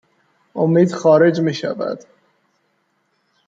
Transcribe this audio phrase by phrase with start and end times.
[0.55, 2.03] امید خارج می شود